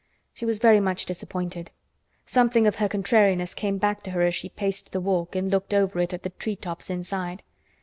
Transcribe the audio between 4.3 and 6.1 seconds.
she paced the walk and looked over